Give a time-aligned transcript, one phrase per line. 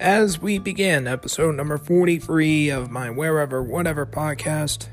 [0.00, 4.88] As we begin episode number 43 of my Wherever Whatever podcast,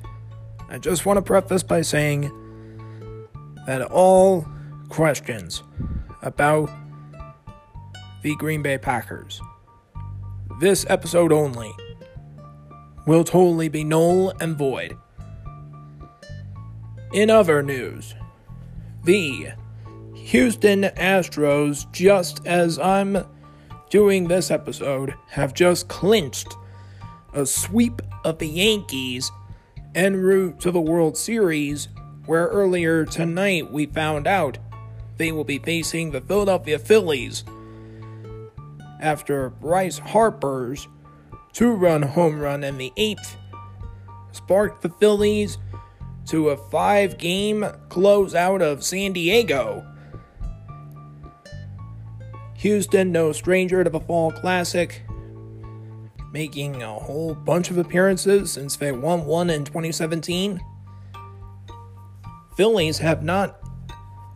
[0.69, 2.31] I just want to preface by saying
[3.65, 4.47] that all
[4.89, 5.63] questions
[6.21, 6.69] about
[8.21, 9.41] the Green Bay Packers,
[10.59, 11.73] this episode only,
[13.07, 14.95] will totally be null and void.
[17.11, 18.13] In other news,
[19.03, 19.47] the
[20.13, 23.25] Houston Astros, just as I'm
[23.91, 26.55] doing this episode, have just clinched
[27.33, 29.31] a sweep of the Yankees
[29.93, 31.89] en route to the World Series,
[32.25, 34.57] where earlier tonight we found out
[35.17, 37.43] they will be facing the Philadelphia Phillies
[38.99, 40.87] after Bryce Harper's
[41.53, 43.35] two run home run in the eighth
[44.31, 45.57] sparked the Phillies
[46.27, 49.85] to a five game closeout of San Diego.
[52.61, 55.01] Houston, no stranger to the Fall Classic,
[56.31, 60.61] making a whole bunch of appearances since they won one in 2017.
[62.55, 63.59] Phillies have not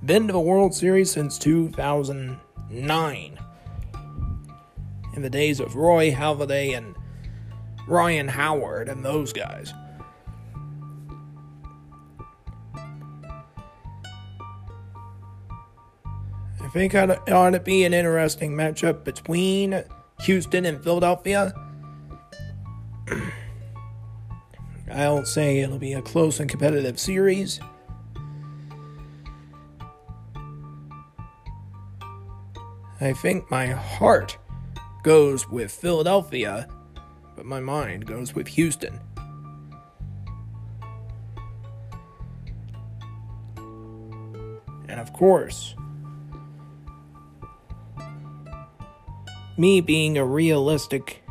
[0.04, 3.40] been to the World Series since 2009.
[5.14, 6.96] In the days of Roy Halladay and
[7.88, 9.72] Ryan Howard and those guys.
[16.76, 19.82] Think it ought to be an interesting matchup between
[20.24, 21.54] Houston and Philadelphia.
[24.92, 27.62] I'll say it'll be a close and competitive series.
[33.00, 34.38] I think my heart
[35.02, 36.68] goes with Philadelphia,
[37.38, 39.00] but my mind goes with Houston.
[44.90, 45.74] And of course,
[49.58, 51.24] me being a realistic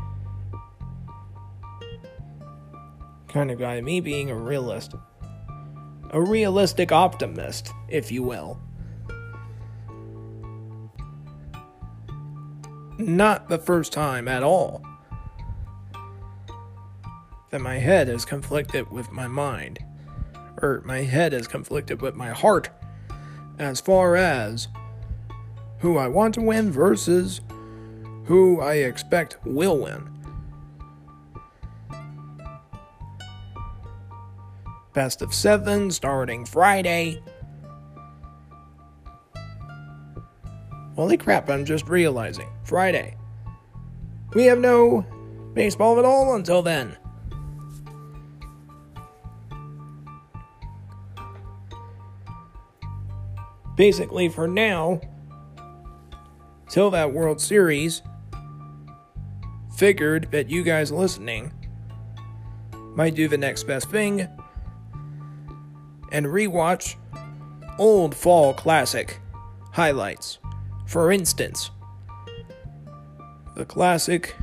[3.27, 4.95] kind of guy, me being a realist,
[6.11, 8.59] a realistic optimist, if you will.
[12.97, 14.81] Not the first time at all
[17.49, 19.79] that my head is conflicted with my mind,
[20.61, 22.69] or my head is conflicted with my heart
[23.59, 24.69] as far as
[25.79, 27.41] who I want to win versus
[28.25, 30.09] who I expect will win.
[34.93, 37.21] Best of seven starting Friday.
[40.95, 42.49] Holy crap, I'm just realizing.
[42.63, 43.17] Friday.
[44.33, 45.05] We have no
[45.53, 46.97] baseball at all until then.
[53.75, 55.01] Basically, for now,
[56.69, 58.01] till that World Series,
[59.75, 61.51] figured that you guys listening
[62.95, 64.27] might do the next best thing
[66.11, 66.95] and rewatch
[67.77, 69.19] old fall classic
[69.73, 70.39] highlights.
[70.85, 71.71] For instance,
[73.55, 74.35] the classic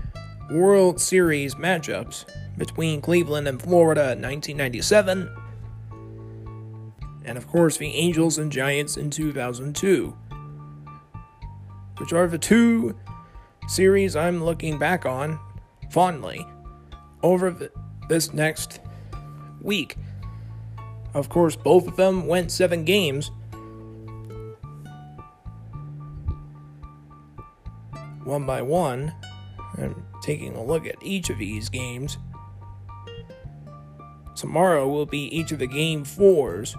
[0.51, 2.27] World Series matchups
[2.59, 5.35] between Cleveland and Florida in 1997,
[7.25, 10.15] and of course the Angels and Giants in 2002,
[11.99, 12.95] which are the two
[13.73, 15.41] series I'm looking back on
[15.91, 16.47] fondly
[17.23, 17.71] over
[18.07, 18.81] this next
[19.63, 19.97] week.
[21.15, 23.31] Of course, both of them went seven games.
[28.25, 29.15] One by one,
[29.79, 32.19] and taking a look at each of these games.
[34.37, 36.77] Tomorrow will be each of the game fours.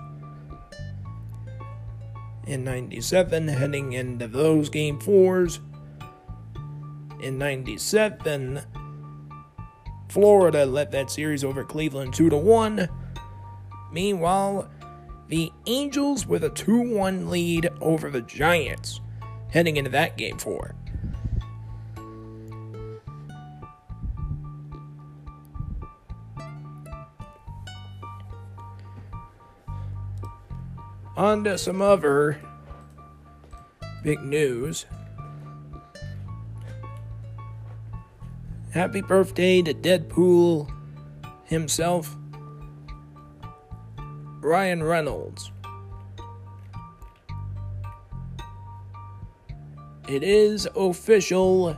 [2.46, 5.60] In 97, heading into those game fours.
[7.24, 8.60] In 97,
[10.10, 12.90] Florida led that series over Cleveland 2 to 1.
[13.94, 14.70] Meanwhile,
[15.30, 19.00] the Angels with a 2 1 lead over the Giants
[19.52, 20.76] heading into that game four.
[31.16, 32.42] On to some other
[34.04, 34.86] big news.
[38.74, 40.68] Happy birthday to Deadpool
[41.44, 42.18] himself,
[44.42, 45.52] Ryan Reynolds.
[50.10, 51.78] It is official.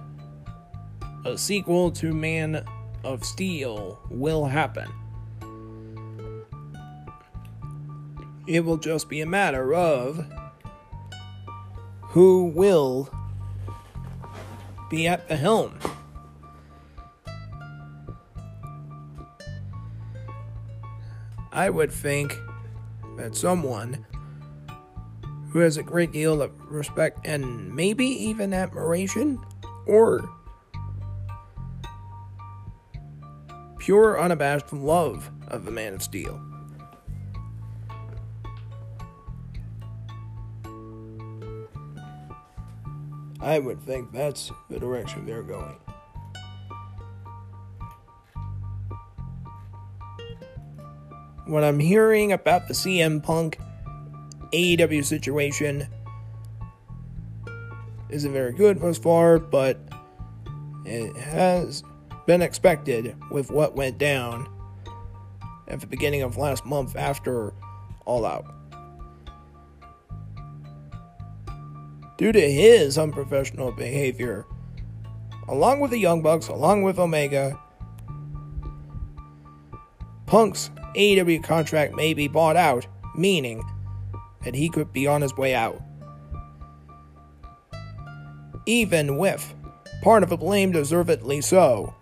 [1.26, 2.64] A sequel to Man
[3.04, 4.90] of Steel will happen.
[8.48, 10.26] It will just be a matter of
[12.04, 13.10] who will
[14.90, 15.78] be at the helm
[21.56, 22.38] I would think
[23.16, 24.06] that someone
[25.52, 29.40] who has a great deal of respect and maybe even admiration
[29.88, 30.30] or
[33.80, 36.42] pure unabashed love of the Man of Steel.
[43.40, 45.78] I would think that's the direction they're going.
[51.46, 53.60] What I'm hearing about the CM Punk
[54.52, 55.88] AEW situation
[58.10, 59.80] isn't very good thus far, but
[60.86, 61.84] it has
[62.26, 64.48] been expected with what went down
[65.68, 67.54] at the beginning of last month after
[68.06, 68.46] All Out.
[72.18, 74.48] Due to his unprofessional behavior,
[75.48, 77.60] along with the Young Bucks, along with Omega,
[80.26, 83.64] Punk's AEW contract may be bought out, meaning
[84.44, 85.82] that he could be on his way out.
[88.66, 89.54] Even with
[90.02, 91.94] part of the blame deservedly so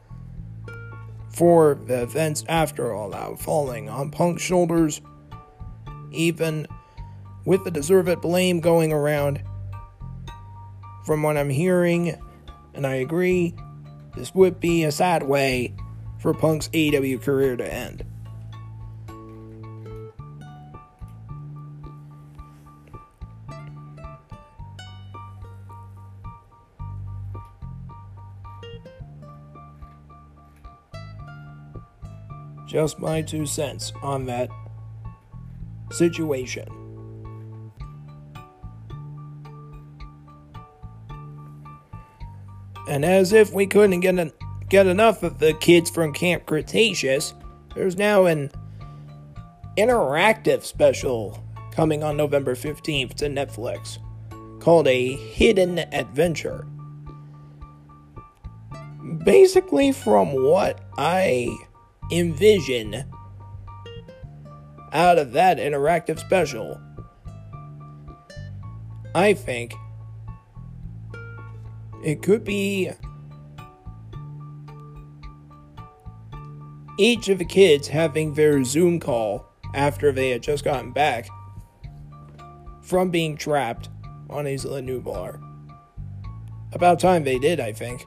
[1.29, 5.01] for the events after All Out falling on Punk's shoulders,
[6.11, 6.67] even
[7.45, 9.41] with the deserved blame going around.
[11.05, 12.17] From what I'm hearing,
[12.73, 13.55] and I agree,
[14.15, 15.75] this would be a sad way
[16.19, 18.05] for Punk's AEW career to end.
[32.73, 34.49] Just my two cents on that
[35.91, 36.67] situation.
[42.89, 44.31] And as if we couldn't get, an,
[44.69, 47.35] get enough of the kids from Camp Cretaceous,
[47.75, 48.49] there's now an
[49.77, 53.99] interactive special coming on November 15th to Netflix
[54.59, 56.65] called A Hidden Adventure.
[59.23, 61.55] Basically, from what I
[62.11, 63.05] envision
[64.91, 66.79] out of that interactive special,
[69.15, 69.73] I think
[72.03, 72.91] it could be
[76.97, 81.27] each of the kids having their Zoom call after they had just gotten back
[82.81, 83.89] from being trapped
[84.29, 85.41] on Isla Nublar.
[86.73, 88.05] About time they did, I think.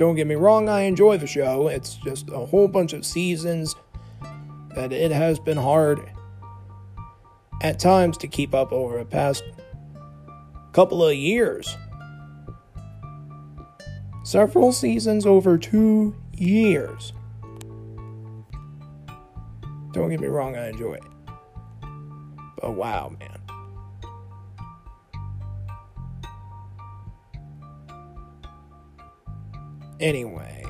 [0.00, 1.68] Don't get me wrong, I enjoy the show.
[1.68, 3.76] It's just a whole bunch of seasons
[4.74, 6.00] that it has been hard
[7.60, 9.44] at times to keep up over the past
[10.72, 11.76] couple of years.
[14.24, 17.12] Several seasons over two years.
[19.92, 21.04] Don't get me wrong, I enjoy it.
[22.58, 23.29] But wow, man.
[30.00, 30.64] Anyway,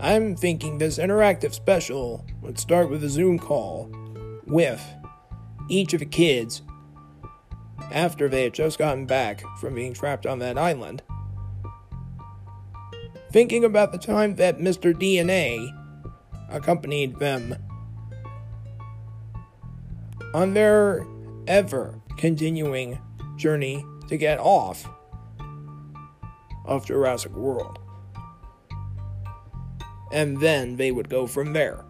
[0.00, 3.88] I'm thinking this interactive special would start with a Zoom call
[4.44, 4.84] with
[5.68, 6.62] each of the kids
[7.92, 11.02] after they had just gotten back from being trapped on that island.
[13.30, 14.92] Thinking about the time that Mr.
[14.92, 15.68] DNA
[16.50, 17.54] accompanied them
[20.34, 21.06] on their
[21.46, 22.98] ever continuing
[23.36, 24.88] journey to get off
[26.64, 27.78] of Jurassic World
[30.14, 31.84] and then they would go from there.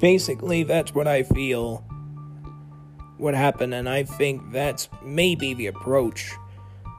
[0.00, 1.84] Basically, that's what I feel
[3.18, 6.32] would happen, and I think that's maybe the approach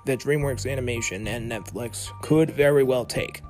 [0.06, 3.43] that DreamWorks Animation and Netflix could very well take.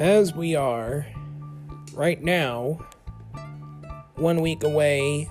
[0.00, 1.06] As we are
[1.92, 2.84] right now,
[4.16, 5.28] one week away,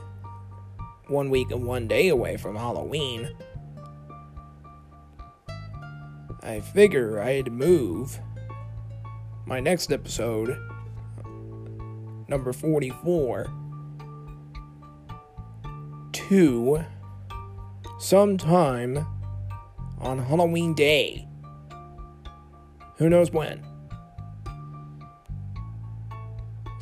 [1.08, 3.30] one week and one day away from Halloween,
[6.42, 8.20] I figure I'd move
[9.46, 10.58] my next episode,
[12.28, 13.48] number 44,
[16.12, 16.84] to
[18.00, 19.06] sometime
[20.00, 21.28] on Halloween Day.
[22.98, 23.73] Who knows when?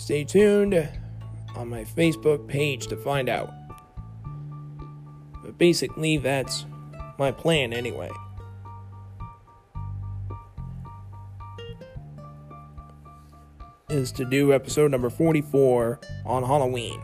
[0.01, 0.89] Stay tuned
[1.55, 3.53] on my Facebook page to find out.
[5.43, 6.65] But basically, that's
[7.19, 8.09] my plan anyway.
[13.89, 16.99] Is to do episode number 44 on Halloween.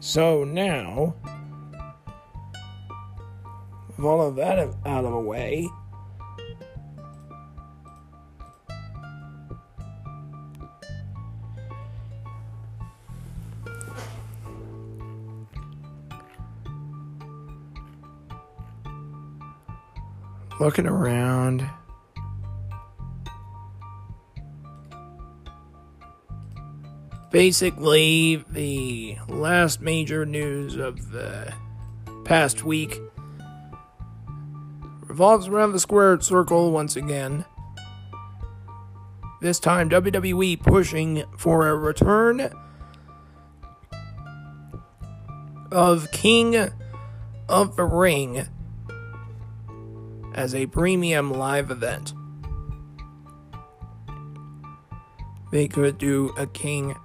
[0.00, 1.14] So now,
[3.88, 5.68] with all of that out of the way,
[20.60, 21.68] looking around.
[27.30, 31.52] Basically the last major news of the
[32.24, 32.98] past week
[35.06, 37.44] revolves around the squared circle once again.
[39.40, 42.50] This time, WWE pushing for a return
[45.70, 46.70] of King
[47.48, 48.48] of the Ring
[50.34, 52.14] as a premium live event.
[55.50, 56.96] They could do a King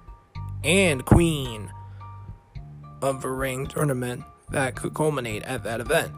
[0.64, 1.70] and queen
[3.02, 6.12] of the ring tournament that could culminate at that event.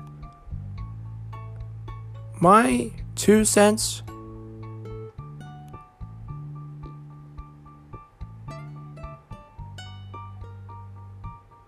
[2.41, 4.03] My two cents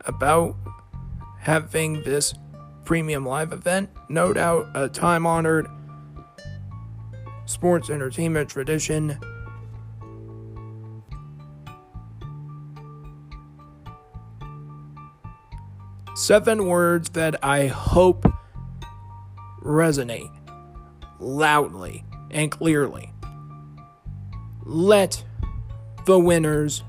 [0.05, 0.57] about
[1.41, 2.35] having this
[2.85, 5.67] premium live event, no doubt a time honored
[7.47, 9.19] sports entertainment tradition
[16.29, 18.31] Seven words that I hope
[19.63, 20.31] resonate
[21.19, 23.15] loudly and clearly.
[24.63, 25.25] Let
[26.05, 26.83] the winners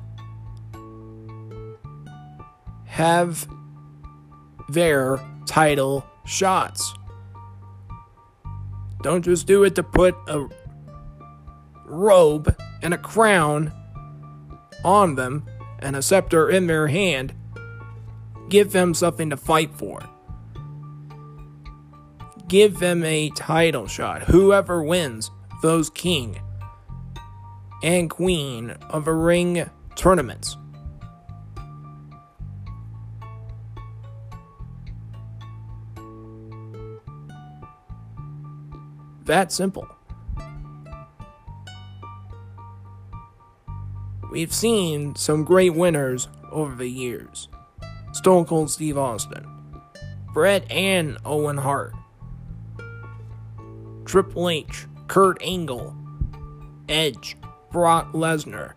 [2.83, 3.47] have
[4.67, 6.93] their title shots.
[9.03, 10.49] Don't just do it to put a
[11.85, 13.71] robe and a crown
[14.83, 15.45] on them
[15.79, 17.33] and a scepter in their hand
[18.49, 20.01] Give them something to fight for.
[22.47, 24.23] Give them a title shot.
[24.23, 25.29] Whoever wins,
[25.61, 26.41] those king
[27.83, 30.57] and queen of a ring tournaments.
[39.25, 39.87] That simple.
[44.31, 47.47] We've seen some great winners over the years.
[48.19, 49.47] Stone Cold Steve Austin,
[50.33, 51.93] Bret and Owen Hart,
[54.03, 55.95] Triple H, Kurt Angle,
[56.89, 57.37] Edge,
[57.71, 58.73] Brock Lesnar.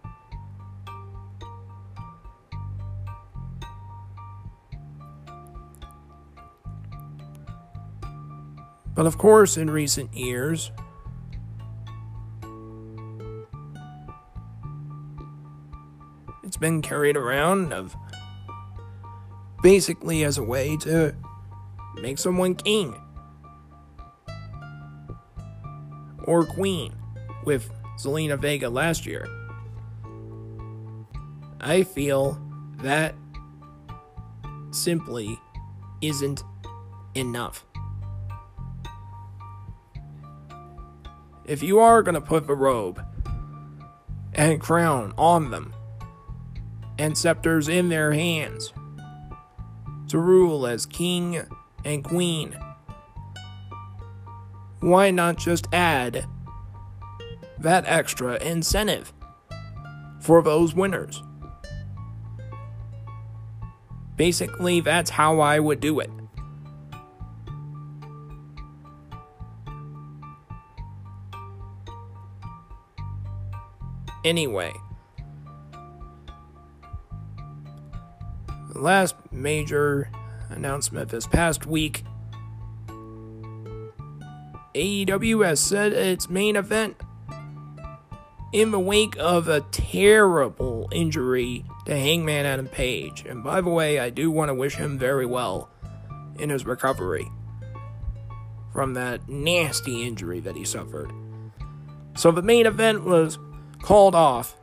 [8.94, 10.70] But of course, in recent years,
[16.44, 17.96] it's been carried around of
[19.62, 21.14] basically as a way to
[21.94, 22.94] make someone king
[26.24, 26.92] or queen
[27.44, 29.26] with Zelina Vega last year.
[31.60, 32.40] I feel
[32.78, 33.14] that
[34.72, 35.38] simply
[36.00, 36.42] isn't
[37.14, 37.64] enough.
[41.44, 43.04] If you are going to put the robe
[44.32, 45.74] and crown on them
[46.98, 48.72] and scepters in their hands,
[50.12, 51.42] to rule as king
[51.86, 52.54] and queen.
[54.80, 56.26] Why not just add
[57.58, 59.10] that extra incentive
[60.20, 61.22] for those winners?
[64.16, 66.10] Basically, that's how I would do it.
[74.26, 74.74] Anyway,
[78.82, 80.10] last major
[80.50, 82.04] announcement this past week
[84.74, 86.96] AEW has said its main event
[88.52, 93.24] in the wake of a terrible injury to Hangman Adam Page.
[93.26, 95.68] And by the way, I do want to wish him very well
[96.38, 97.28] in his recovery
[98.72, 101.12] from that nasty injury that he suffered.
[102.16, 103.38] So the main event was
[103.82, 104.56] called off.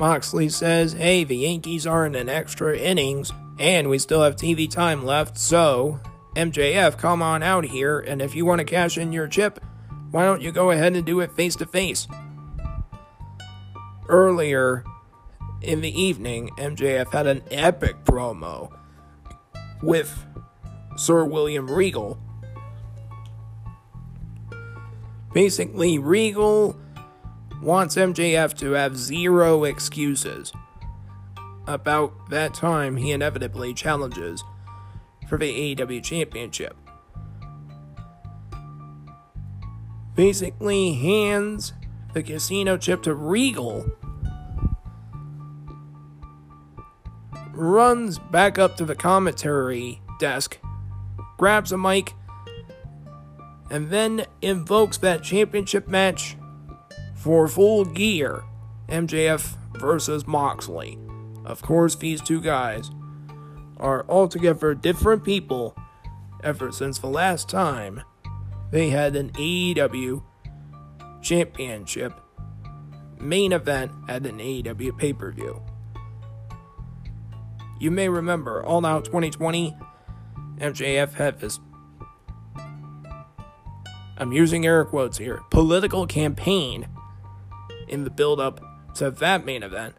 [0.00, 4.68] Moxley says, hey, the Yankees are in an extra innings, and we still have TV
[4.68, 6.00] time left, so
[6.34, 9.62] MJF, come on out here, and if you want to cash in your chip,
[10.10, 12.08] why don't you go ahead and do it face to face?
[14.08, 14.84] Earlier
[15.60, 18.74] in the evening, MJF had an epic promo
[19.82, 20.24] with
[20.96, 22.18] Sir William Regal.
[25.34, 26.80] Basically, Regal
[27.62, 30.52] wants MJF to have zero excuses
[31.66, 34.42] about that time he inevitably challenges
[35.28, 36.76] for the AEW Championship.
[40.14, 41.72] Basically, hands
[42.12, 43.86] the casino chip to Regal,
[47.52, 50.58] runs back up to the commentary desk,
[51.36, 52.14] grabs a mic,
[53.70, 56.36] and then invokes that championship match
[57.20, 58.42] for full gear
[58.88, 60.98] MJF versus Moxley.
[61.44, 62.90] Of course, these two guys
[63.76, 65.76] are altogether different people
[66.42, 68.02] ever since the last time
[68.70, 70.22] they had an AEW
[71.20, 72.14] championship
[73.18, 75.62] main event at an AEW pay per view.
[77.78, 79.76] You may remember All Out 2020,
[80.56, 81.60] MJF had this,
[84.16, 86.86] I'm using air quotes here, political campaign
[87.90, 88.60] in the build up
[88.94, 89.94] to that main event.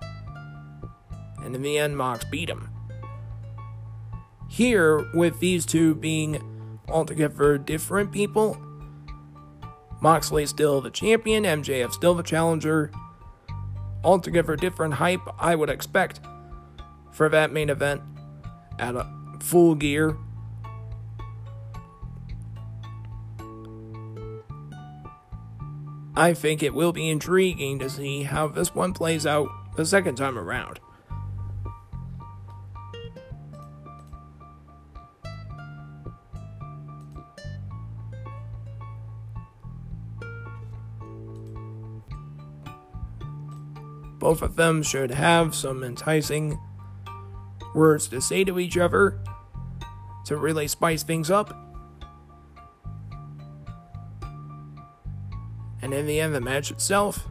[1.43, 2.69] And in the end, Mox beat him.
[4.49, 8.57] Here, with these two being altogether different people,
[10.01, 12.91] Moxley still the champion, MJF still the challenger.
[14.03, 16.19] Altogether different hype, I would expect,
[17.11, 18.01] for that main event
[18.79, 19.07] at a
[19.39, 20.17] full gear.
[26.15, 30.15] I think it will be intriguing to see how this one plays out the second
[30.15, 30.79] time around.
[44.19, 46.59] Both of them should have some enticing
[47.73, 49.23] words to say to each other
[50.25, 51.70] to really spice things up.
[56.01, 57.27] In the end, the match itself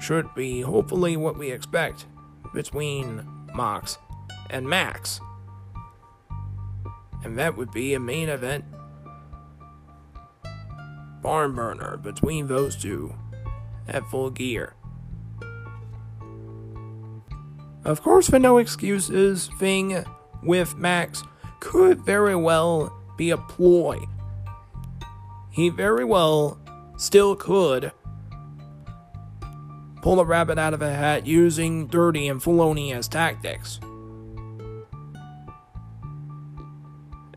[0.00, 2.06] should be hopefully what we expect
[2.54, 3.98] between Mox
[4.48, 5.20] and Max.
[7.24, 8.64] And that would be a main event
[11.20, 13.12] barn burner between those two
[13.88, 14.76] at full gear.
[17.84, 20.04] Of course, the no excuses thing
[20.44, 21.24] with Max
[21.58, 23.98] could very well be a ploy.
[25.58, 26.56] He very well
[26.98, 27.90] still could
[30.02, 33.80] pull a rabbit out of a hat using dirty and felonious tactics.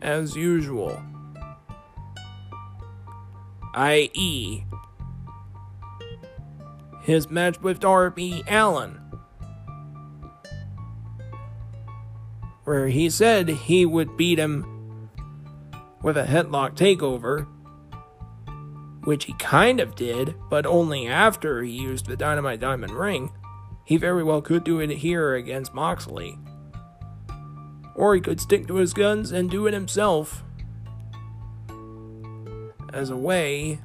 [0.00, 1.02] As usual.
[3.74, 4.66] I.e.,
[7.02, 9.00] his match with Darby Allin,
[12.62, 15.10] where he said he would beat him
[16.04, 17.48] with a headlock takeover,
[19.04, 23.32] which he kind of did, but only after he used the Dynamite Diamond Ring.
[23.84, 26.38] He very well could do it here against Moxley.
[27.94, 30.42] Or he could stick to his guns and do it himself
[32.92, 33.80] as a way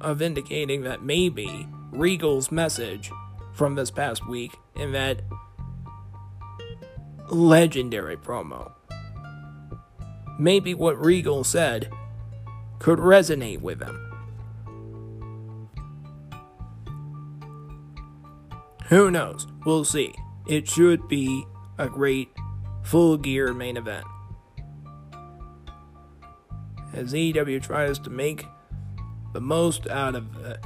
[0.00, 3.10] of indicating that maybe Regal's message
[3.54, 5.22] from this past week in that
[7.28, 8.72] legendary promo.
[10.38, 11.90] Maybe what Regal said
[12.78, 14.04] could resonate with him.
[18.88, 19.46] Who knows?
[19.64, 20.14] We'll see.
[20.46, 21.46] It should be
[21.76, 22.30] a great
[22.82, 24.06] full gear main event.
[26.94, 28.46] As AEW tries to make
[29.34, 30.58] the most out of it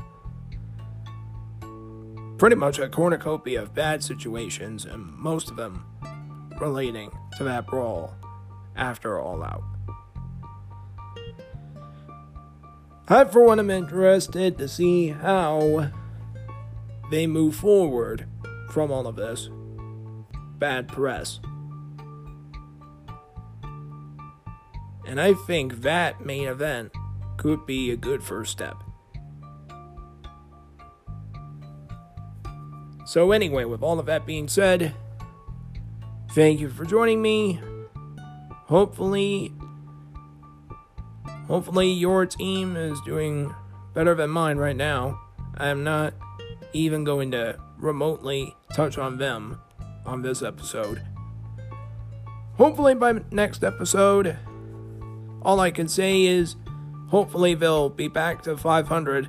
[2.38, 5.84] pretty much a cornucopia of bad situations, and most of them
[6.60, 8.14] relating to that brawl
[8.74, 9.62] after All Out.
[13.08, 15.90] I, for one, am interested to see how
[17.12, 18.26] they move forward
[18.70, 19.50] from all of this
[20.58, 21.40] bad press.
[25.06, 26.90] And I think that main event
[27.36, 28.76] could be a good first step.
[33.04, 34.94] So, anyway, with all of that being said,
[36.30, 37.60] Thank you for joining me.
[38.68, 39.52] Hopefully,
[41.46, 43.54] hopefully your team is doing
[43.92, 45.20] better than mine right now.
[45.58, 46.14] I am not
[46.72, 49.60] even going to remotely touch on them
[50.04, 51.02] on this episode.
[52.56, 54.36] Hopefully, by next episode,
[55.42, 56.56] all I can say is
[57.08, 59.28] hopefully they'll be back to 500,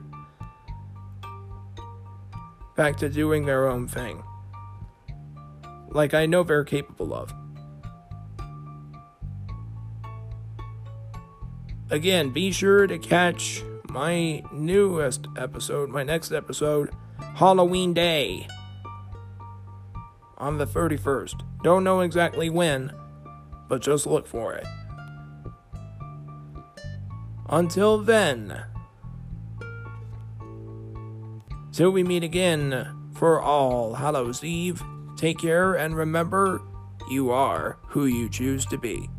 [2.76, 4.24] back to doing their own thing.
[5.90, 7.34] Like I know they're capable of.
[11.90, 16.90] Again, be sure to catch my newest episode, my next episode,
[17.36, 18.48] Halloween Day
[20.38, 21.42] on the 31st.
[21.64, 22.92] Don't know exactly when,
[23.68, 24.66] but just look for it.
[27.50, 28.64] Until then,
[31.72, 34.82] till we meet again for All Hallows Eve,
[35.16, 36.62] take care and remember
[37.10, 39.10] you are who you choose to be.